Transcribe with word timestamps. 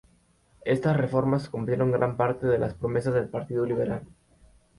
Estas 0.65 0.97
reformas 0.97 1.47
cumplieron 1.47 1.91
gran 1.91 2.17
parte 2.17 2.47
de 2.47 2.57
las 2.57 2.73
promesas 2.73 3.13
del 3.13 3.29
Partido 3.29 3.67
Liberal. 3.67 4.01